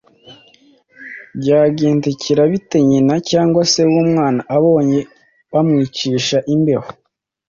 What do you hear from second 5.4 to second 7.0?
bamwicisha imbeho,